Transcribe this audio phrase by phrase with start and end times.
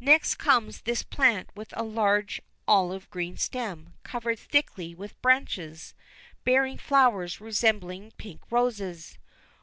[0.00, 5.94] Next comes this plant with a large olive green stem covered thickly with branches,
[6.44, 9.16] bearing flowers resembling pink roses.